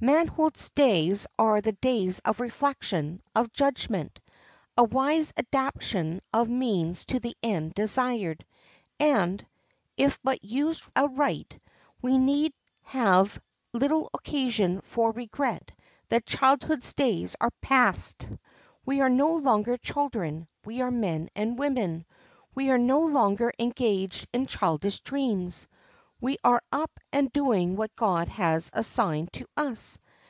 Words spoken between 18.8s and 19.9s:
We are no longer